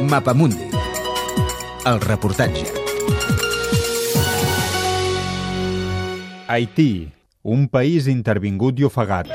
Mapamundi. 0.00 0.70
El 1.84 2.00
reportatge. 2.00 2.66
Haití, 6.46 7.10
un 7.42 7.66
país 7.68 8.06
intervingut 8.06 8.78
i 8.78 8.86
ofegat. 8.86 9.26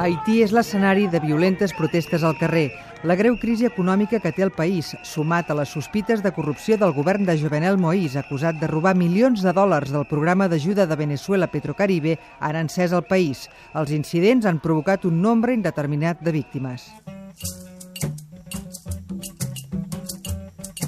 Haití 0.00 0.42
és 0.44 0.52
l'escenari 0.52 1.08
de 1.08 1.20
violentes 1.24 1.72
protestes 1.72 2.22
al 2.22 2.36
carrer. 2.36 2.68
La 3.02 3.14
greu 3.16 3.38
crisi 3.40 3.64
econòmica 3.64 4.18
que 4.20 4.28
té 4.36 4.42
el 4.44 4.50
país, 4.52 4.90
sumat 5.08 5.48
a 5.48 5.54
les 5.56 5.70
sospites 5.72 6.20
de 6.20 6.32
corrupció 6.36 6.76
del 6.76 6.92
govern 6.92 7.24
de 7.24 7.32
Jovenel 7.40 7.78
Moïse, 7.80 8.20
acusat 8.20 8.58
de 8.60 8.68
robar 8.68 8.92
milions 8.92 9.40
de 9.40 9.54
dòlars 9.56 9.88
del 9.94 10.04
programa 10.10 10.50
d'ajuda 10.52 10.84
de 10.84 10.98
Venezuela 11.00 11.48
Petrocaribe, 11.48 12.18
han 12.44 12.58
encès 12.60 12.92
el 12.92 13.06
país. 13.08 13.46
Els 13.72 13.94
incidents 13.96 14.44
han 14.44 14.60
provocat 14.60 15.08
un 15.08 15.16
nombre 15.24 15.56
indeterminat 15.56 16.20
de 16.20 16.36
víctimes. 16.36 16.90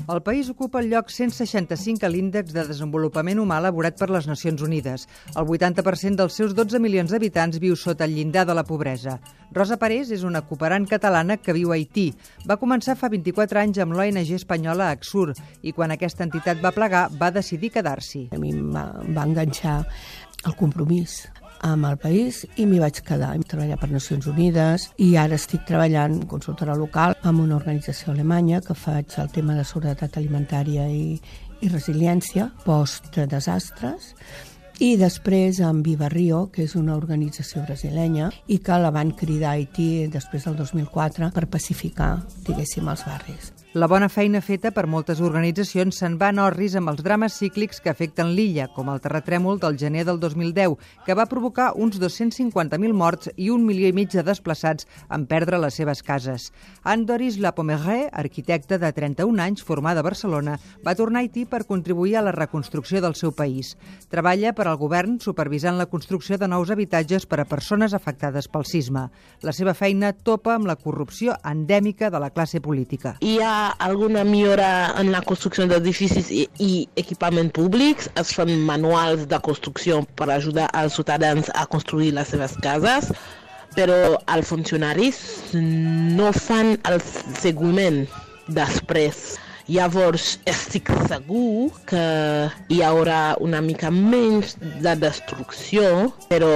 El 0.08 0.20
país 0.22 0.48
ocupa 0.50 0.80
el 0.80 0.88
lloc 0.90 1.10
165 1.14 2.02
a 2.06 2.08
l'índex 2.10 2.50
de 2.50 2.64
desenvolupament 2.66 3.38
humà 3.38 3.60
elaborat 3.62 3.94
per 4.00 4.08
les 4.10 4.26
Nacions 4.26 4.62
Unides. 4.66 5.04
El 5.38 5.46
80% 5.46 6.18
dels 6.18 6.38
seus 6.40 6.56
12 6.58 6.80
milions 6.82 7.12
d'habitants 7.14 7.60
viu 7.62 7.76
sota 7.78 8.08
el 8.08 8.16
llindar 8.16 8.42
de 8.48 8.56
la 8.58 8.64
pobresa. 8.66 9.20
Rosa 9.54 9.78
Parés 9.78 10.10
és 10.10 10.24
una 10.26 10.42
cooperant 10.48 10.88
catalana 10.90 11.36
que 11.38 11.54
viu 11.54 11.70
a 11.70 11.78
Haití. 11.78 12.08
Va 12.48 12.58
començar 12.58 12.98
fa 12.98 13.12
24 13.12 13.62
anys 13.62 13.78
amb 13.84 13.94
l'ONG 13.94 14.34
espanyola 14.40 14.90
Axur 14.90 15.30
i 15.62 15.72
quan 15.76 15.94
aquesta 15.94 16.26
entitat 16.26 16.58
va 16.64 16.74
plegar 16.74 17.06
va 17.20 17.30
decidir 17.30 17.70
quedar-s'hi. 17.70 18.26
A 18.34 18.42
mi 18.42 18.50
em 18.56 18.74
va, 18.74 18.88
va 19.06 19.28
enganxar 19.28 19.84
el 20.42 20.58
compromís 20.58 21.22
amb 21.62 21.86
el 21.88 21.96
país 22.02 22.42
i 22.56 22.66
m'hi 22.66 22.80
vaig 22.82 23.00
quedar. 23.06 23.32
Hem 23.34 23.46
treballat 23.46 23.80
per 23.80 23.90
Nacions 23.92 24.26
Unides 24.30 24.88
i 25.00 25.14
ara 25.16 25.38
estic 25.38 25.64
treballant 25.68 26.20
consultora 26.30 26.76
local 26.78 27.16
amb 27.22 27.42
una 27.44 27.56
organització 27.56 28.12
alemanya 28.12 28.60
que 28.66 28.74
faig 28.74 29.16
el 29.22 29.30
tema 29.32 29.56
de 29.58 29.64
seguretat 29.64 30.18
alimentària 30.18 30.88
i, 30.90 31.16
i 31.62 31.72
resiliència 31.72 32.50
post-desastres 32.66 34.14
i 34.82 34.96
després 34.98 35.60
amb 35.62 35.86
Viva 35.86 36.08
Rio, 36.10 36.48
que 36.50 36.64
és 36.66 36.74
una 36.74 36.96
organització 36.98 37.62
brasilenya 37.62 38.32
i 38.50 38.58
que 38.58 38.78
la 38.82 38.90
van 38.90 39.12
cridar 39.14 39.52
a 39.52 39.58
Haití 39.60 40.08
després 40.10 40.48
del 40.48 40.58
2004 40.58 41.30
per 41.30 41.46
pacificar, 41.46 42.16
diguéssim, 42.42 42.88
els 42.90 43.06
barris. 43.06 43.52
La 43.74 43.86
bona 43.88 44.10
feina 44.12 44.42
feta 44.44 44.68
per 44.76 44.82
moltes 44.84 45.22
organitzacions 45.24 45.96
se'n 46.02 46.18
va 46.20 46.26
en 46.28 46.42
orris 46.44 46.74
amb 46.76 46.90
els 46.90 46.98
drames 47.00 47.38
cíclics 47.40 47.78
que 47.80 47.88
afecten 47.88 48.34
l'illa, 48.36 48.66
com 48.68 48.90
el 48.92 48.98
terratrèmol 49.00 49.56
del 49.62 49.78
gener 49.80 50.02
del 50.04 50.18
2010, 50.20 50.74
que 51.06 51.14
va 51.16 51.24
provocar 51.24 51.70
uns 51.80 51.96
250.000 51.96 52.92
morts 52.92 53.30
i 53.40 53.48
un 53.48 53.64
milió 53.64 53.88
i 53.88 53.94
mig 53.96 54.10
de 54.12 54.20
desplaçats 54.26 54.84
en 55.08 55.24
perdre 55.24 55.56
les 55.56 55.78
seves 55.80 56.02
cases. 56.04 56.50
Anne 56.84 57.08
Doris 57.08 57.38
Lapomeré, 57.40 58.10
arquitecta 58.12 58.76
de 58.76 58.90
31 58.92 59.40
anys, 59.40 59.64
formada 59.64 60.04
a 60.04 60.08
Barcelona, 60.10 60.58
va 60.84 60.94
tornar 60.94 61.22
a 61.22 61.24
Haití 61.24 61.46
per 61.48 61.64
contribuir 61.64 62.18
a 62.18 62.24
la 62.28 62.36
reconstrucció 62.36 63.00
del 63.00 63.16
seu 63.16 63.32
país. 63.32 63.78
Treballa 64.12 64.52
per 64.52 64.68
al 64.68 64.76
govern 64.76 65.16
supervisant 65.16 65.80
la 65.80 65.88
construcció 65.88 66.36
de 66.36 66.50
nous 66.52 66.68
habitatges 66.68 67.24
per 67.24 67.40
a 67.40 67.48
persones 67.48 67.96
afectades 67.96 68.52
pel 68.52 68.68
sisme. 68.68 69.08
La 69.40 69.56
seva 69.56 69.72
feina 69.72 70.12
topa 70.12 70.58
amb 70.58 70.68
la 70.68 70.76
corrupció 70.76 71.40
endèmica 71.40 72.12
de 72.12 72.20
la 72.20 72.34
classe 72.36 72.60
política. 72.60 73.16
Hi 73.24 73.40
ha 73.40 73.61
alguna 73.78 74.24
millora 74.24 74.92
en 75.00 75.12
la 75.14 75.20
construcció 75.26 75.66
d'edificis 75.70 76.30
i, 76.30 76.46
i 76.58 76.70
equipaments 77.00 77.54
públics, 77.56 78.08
es 78.20 78.32
fan 78.36 78.52
manuals 78.68 79.28
de 79.30 79.38
construcció 79.46 80.02
per 80.18 80.30
ajudar 80.34 80.68
els 80.80 80.98
ciutadans 80.98 81.50
a 81.54 81.66
construir 81.74 82.12
les 82.16 82.32
seves 82.34 82.56
cases, 82.64 83.12
però 83.76 84.18
els 84.34 84.50
funcionaris 84.50 85.22
no 85.54 86.32
fan 86.36 86.76
el 86.90 87.00
seguiment 87.40 88.04
després. 88.48 89.38
Llavors 89.70 90.40
estic 90.50 90.90
segur 91.06 91.70
que 91.86 92.02
hi 92.74 92.80
haurà 92.82 93.36
una 93.40 93.60
mica 93.62 93.92
menys 93.94 94.56
de 94.82 94.96
destrucció, 94.98 96.10
però 96.28 96.50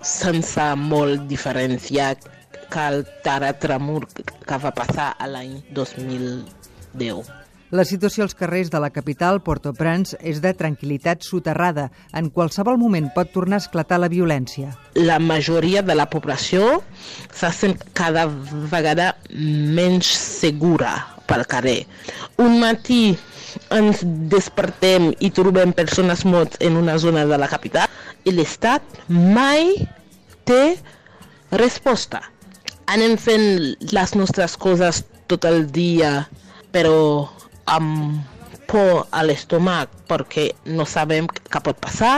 sense 0.00 0.66
molt 0.80 1.28
diferència 1.30 2.14
que 2.70 2.86
el 2.92 3.04
terratrèmol 3.24 4.06
que 4.46 4.62
va 4.62 4.72
passar 4.76 5.12
a 5.18 5.28
l'any 5.30 5.58
2010. 5.76 7.28
La 7.68 7.84
situació 7.84 8.24
als 8.24 8.32
carrers 8.32 8.70
de 8.72 8.80
la 8.80 8.88
capital, 8.88 9.42
Port-au-Prince, 9.44 10.16
és 10.24 10.38
de 10.40 10.54
tranquil·litat 10.56 11.20
soterrada. 11.26 11.90
En 12.16 12.30
qualsevol 12.32 12.78
moment 12.80 13.10
pot 13.12 13.28
tornar 13.34 13.58
a 13.58 13.64
esclatar 13.66 13.98
la 14.00 14.08
violència. 14.08 14.70
La 14.96 15.18
majoria 15.20 15.82
de 15.84 15.96
la 15.98 16.06
població 16.08 16.78
se 17.28 17.50
sent 17.52 17.76
cada 17.92 18.24
vegada 18.72 19.10
menys 19.36 20.08
segura 20.16 20.94
pel 21.28 21.44
carrer. 21.44 21.82
Un 22.40 22.56
matí 22.62 23.18
ens 23.76 24.00
despertem 24.32 25.10
i 25.20 25.28
trobem 25.36 25.76
persones 25.76 26.24
morts 26.24 26.56
en 26.64 26.80
una 26.80 26.96
zona 26.96 27.26
de 27.28 27.36
la 27.36 27.52
capital 27.52 27.92
i 28.24 28.32
l'Estat 28.32 29.04
mai 29.12 29.74
té 30.48 30.78
resposta. 31.52 32.24
Anem 32.88 33.18
fent 33.20 33.76
les 33.92 34.14
nostres 34.16 34.56
coses 34.56 35.02
tot 35.28 35.44
el 35.44 35.66
dia, 35.72 36.12
però 36.72 37.28
amb 37.68 38.24
por 38.68 39.06
a 39.12 39.24
l'estómac 39.24 39.92
perquè 40.08 40.50
no 40.72 40.84
sabem 40.88 41.28
què 41.28 41.60
pot 41.64 41.76
passar. 41.84 42.16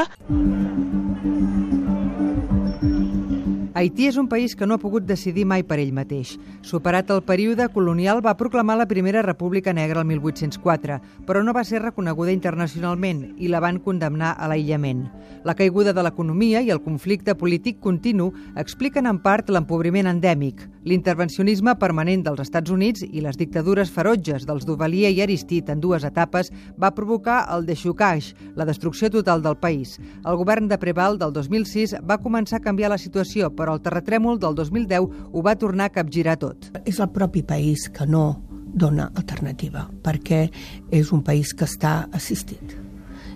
Haití 3.81 4.11
és 4.11 4.19
un 4.21 4.27
país 4.29 4.53
que 4.53 4.67
no 4.69 4.77
ha 4.77 4.81
pogut 4.83 5.07
decidir 5.09 5.47
mai 5.49 5.63
per 5.65 5.79
ell 5.81 5.95
mateix. 5.97 6.35
Superat 6.69 7.09
el 7.15 7.23
període 7.25 7.65
colonial, 7.73 8.19
va 8.21 8.37
proclamar 8.37 8.75
la 8.77 8.85
primera 8.85 9.23
república 9.25 9.73
negra 9.73 10.03
el 10.03 10.07
1804, 10.11 10.99
però 11.25 11.41
no 11.41 11.55
va 11.57 11.63
ser 11.65 11.81
reconeguda 11.81 12.35
internacionalment 12.37 13.23
i 13.41 13.49
la 13.49 13.63
van 13.65 13.79
condemnar 13.81 14.35
a 14.37 14.51
l'aïllament. 14.53 15.07
La 15.49 15.55
caiguda 15.57 15.95
de 15.97 16.05
l'economia 16.05 16.61
i 16.61 16.69
el 16.69 16.83
conflicte 16.85 17.33
polític 17.33 17.79
continu 17.81 18.27
expliquen 18.61 19.09
en 19.09 19.23
part 19.25 19.49
l'empobriment 19.49 20.11
endèmic, 20.13 20.61
l'intervencionisme 20.85 21.73
permanent 21.81 22.27
dels 22.27 22.45
Estats 22.45 22.69
Units 22.69 23.07
i 23.09 23.25
les 23.25 23.41
dictadures 23.41 23.89
ferotges 23.89 24.45
dels 24.45 24.69
Duvalier 24.69 25.15
i 25.17 25.23
Aristide 25.25 25.73
en 25.73 25.81
dues 25.81 26.05
etapes 26.05 26.53
va 26.77 26.93
provocar 26.93 27.47
el 27.57 27.65
deixocage, 27.65 28.37
la 28.61 28.69
destrucció 28.69 29.09
total 29.09 29.41
del 29.41 29.57
país. 29.57 29.97
El 30.21 30.37
govern 30.37 30.69
de 30.69 30.77
Preval 30.77 31.17
del 31.17 31.33
2006 31.33 31.97
va 32.05 32.21
començar 32.21 32.61
a 32.61 32.67
canviar 32.69 32.93
la 32.93 33.01
situació, 33.01 33.49
però 33.57 33.70
el 33.73 33.83
terratrèmol 33.85 34.41
del 34.43 34.57
2010 34.59 35.09
ho 35.33 35.43
va 35.43 35.57
tornar 35.59 35.91
a 35.91 35.95
capgirar 35.95 36.39
tot. 36.41 36.71
És 36.85 37.01
el 37.01 37.11
propi 37.15 37.43
país 37.43 37.89
que 37.93 38.07
no 38.07 38.41
dona 38.71 39.11
alternativa, 39.19 39.89
perquè 40.05 40.47
és 40.95 41.13
un 41.13 41.25
país 41.27 41.55
que 41.55 41.67
està 41.67 42.07
assistit. 42.17 42.77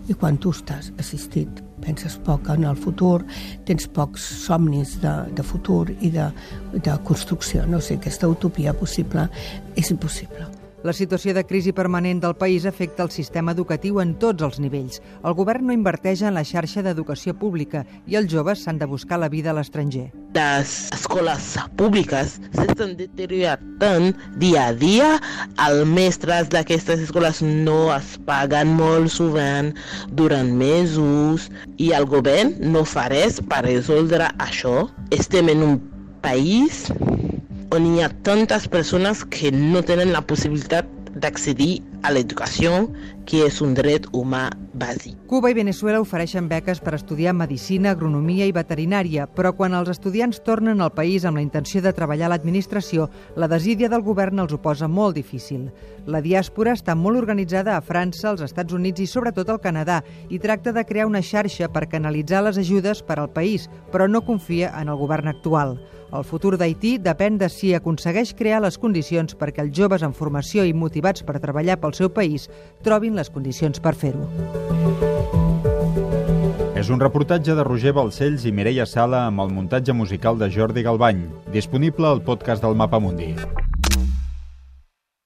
I 0.08 0.14
quan 0.20 0.36
tu 0.36 0.52
estàs 0.52 0.90
assistit, 1.00 1.62
penses 1.84 2.18
poc 2.26 2.50
en 2.52 2.66
el 2.68 2.76
futur, 2.76 3.22
tens 3.68 3.88
pocs 3.88 4.24
somnis 4.44 4.98
de, 5.02 5.14
de 5.36 5.46
futur 5.46 5.88
i 6.00 6.12
de, 6.12 6.28
de 6.74 6.98
construcció. 7.08 7.64
No 7.66 7.80
sé, 7.80 7.96
aquesta 7.98 8.28
utopia 8.28 8.76
possible 8.76 9.28
és 9.80 9.90
impossible. 9.90 10.63
La 10.84 10.92
situació 10.92 11.32
de 11.32 11.46
crisi 11.48 11.72
permanent 11.72 12.18
del 12.20 12.34
país 12.36 12.66
afecta 12.68 13.06
el 13.06 13.10
sistema 13.10 13.54
educatiu 13.54 14.02
en 14.02 14.10
tots 14.20 14.44
els 14.44 14.58
nivells. 14.60 14.98
El 15.24 15.32
govern 15.38 15.64
no 15.64 15.72
inverteix 15.72 16.20
en 16.20 16.34
la 16.36 16.42
xarxa 16.44 16.82
d'educació 16.84 17.32
pública 17.40 17.86
i 18.04 18.18
els 18.20 18.28
joves 18.28 18.60
s'han 18.66 18.76
de 18.82 18.88
buscar 18.90 19.16
la 19.22 19.30
vida 19.32 19.48
a 19.48 19.54
l'estranger. 19.56 20.10
Les 20.36 20.74
escoles 20.92 21.46
públiques 21.80 22.36
s'estan 22.52 22.92
deteriorant 22.98 24.12
dia 24.36 24.66
a 24.66 24.76
dia. 24.76 25.08
Els 25.70 25.88
mestres 25.88 26.52
d'aquestes 26.52 27.06
escoles 27.06 27.40
no 27.40 27.88
es 27.96 28.18
paguen 28.28 28.76
molt 28.76 29.08
sovint 29.16 29.72
durant 30.12 30.52
mesos 30.52 31.48
i 31.80 31.94
el 31.96 32.04
govern 32.12 32.58
no 32.76 32.84
fa 32.84 33.08
res 33.08 33.40
per 33.40 33.64
resoldre 33.70 34.28
això. 34.37 34.82
Estem 35.16 35.48
en 35.56 35.64
un 35.70 35.80
país 36.20 36.90
on 37.75 37.87
hi 37.91 38.03
ha 38.05 38.09
tantes 38.26 38.69
persones 38.71 39.25
que 39.26 39.50
no 39.55 39.82
tenen 39.82 40.12
la 40.15 40.23
possibilitat 40.23 40.87
d'accedir 41.19 41.82
a 42.06 42.12
l'educació, 42.15 42.85
que 43.26 43.43
és 43.49 43.61
un 43.65 43.75
dret 43.75 44.06
humà 44.12 44.47
bàsic. 44.75 45.17
Cuba 45.31 45.50
i 45.50 45.56
Venezuela 45.56 46.00
ofereixen 46.03 46.49
beques 46.50 46.81
per 46.85 46.94
estudiar 46.99 47.35
medicina, 47.35 47.93
agronomia 47.94 48.47
i 48.47 48.53
veterinària, 48.53 49.26
però 49.31 49.55
quan 49.56 49.75
els 49.75 49.88
estudiants 49.93 50.43
tornen 50.44 50.82
al 50.82 50.93
país 50.93 51.25
amb 51.25 51.38
la 51.38 51.44
intenció 51.44 51.82
de 51.82 51.94
treballar 51.97 52.29
a 52.29 52.35
l'administració, 52.35 53.09
la 53.37 53.49
desídia 53.49 53.88
del 53.88 54.03
govern 54.03 54.43
els 54.43 54.53
ho 54.53 54.61
posa 54.61 54.88
molt 54.88 55.17
difícil. 55.17 55.71
La 56.06 56.21
diàspora 56.21 56.75
està 56.76 56.94
molt 56.99 57.17
organitzada 57.23 57.76
a 57.76 57.82
França, 57.82 58.31
als 58.31 58.44
Estats 58.44 58.75
Units 58.75 59.00
i 59.00 59.09
sobretot 59.09 59.49
al 59.49 59.62
Canadà 59.62 60.03
i 60.29 60.38
tracta 60.38 60.73
de 60.73 60.85
crear 60.85 61.06
una 61.09 61.23
xarxa 61.23 61.71
per 61.73 61.88
canalitzar 61.88 62.44
les 62.44 62.59
ajudes 62.59 63.03
per 63.03 63.19
al 63.19 63.31
país, 63.32 63.71
però 63.93 64.09
no 64.11 64.25
confia 64.26 64.75
en 64.81 64.91
el 64.93 65.00
govern 65.00 65.29
actual. 65.29 65.79
El 66.15 66.23
futur 66.23 66.55
d'Haití 66.61 66.93
depèn 67.03 67.41
de 67.41 67.49
si 67.50 67.73
aconsegueix 67.75 68.35
crear 68.38 68.61
les 68.62 68.79
condicions 68.79 69.35
perquè 69.41 69.65
els 69.65 69.75
joves 69.75 70.05
en 70.06 70.15
formació 70.15 70.62
i 70.69 70.76
motivats 70.85 71.26
per 71.26 71.41
treballar 71.43 71.81
pel 71.82 71.97
seu 71.99 72.12
país 72.12 72.47
trobin 72.87 73.19
les 73.19 73.32
condicions 73.35 73.82
per 73.82 73.97
fer-ho. 73.99 74.63
És 76.75 76.90
un 76.93 77.00
reportatge 77.00 77.55
de 77.56 77.64
Roger 77.64 77.94
Balcells 77.96 78.44
i 78.44 78.52
Mireia 78.52 78.84
Sala 78.84 79.22
amb 79.31 79.40
el 79.44 79.55
muntatge 79.56 79.94
musical 79.96 80.37
de 80.37 80.50
Jordi 80.52 80.84
Galbany, 80.84 81.22
disponible 81.55 82.11
al 82.11 82.20
podcast 82.26 82.61
del 82.66 82.76
Mapa 82.76 83.00
Mundi. 83.00 83.32